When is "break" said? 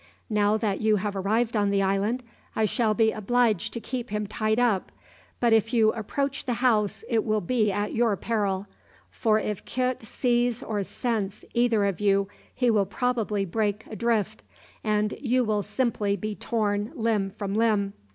13.45-13.85